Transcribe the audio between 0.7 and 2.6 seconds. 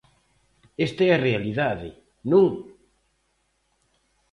Esta é a realidade, ¿non?